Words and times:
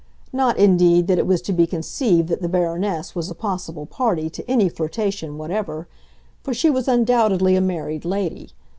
Not, 0.33 0.57
indeed, 0.57 1.05
that 1.05 1.19
it 1.19 1.27
was 1.27 1.43
to 1.43 1.53
be 1.53 1.67
conceived 1.67 2.27
that 2.29 2.41
the 2.41 2.49
Baroness 2.49 3.13
was 3.13 3.29
a 3.29 3.35
possible 3.35 3.85
party 3.85 4.31
to 4.31 4.49
any 4.49 4.67
flirtation 4.67 5.37
whatever; 5.37 5.87
for 6.41 6.55
she 6.55 6.71
was 6.71 6.87
undoubtedly 6.87 7.55
a 7.55 7.61
married 7.61 8.03
lady. 8.03 8.49